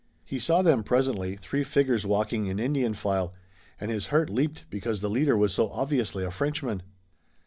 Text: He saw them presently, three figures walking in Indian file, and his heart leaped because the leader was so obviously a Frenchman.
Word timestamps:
He 0.25 0.39
saw 0.39 0.63
them 0.63 0.83
presently, 0.83 1.35
three 1.35 1.63
figures 1.63 2.07
walking 2.07 2.47
in 2.47 2.57
Indian 2.57 2.95
file, 2.95 3.35
and 3.79 3.91
his 3.91 4.07
heart 4.07 4.31
leaped 4.31 4.67
because 4.71 4.99
the 5.01 5.11
leader 5.11 5.37
was 5.37 5.53
so 5.53 5.69
obviously 5.69 6.25
a 6.25 6.31
Frenchman. 6.31 6.81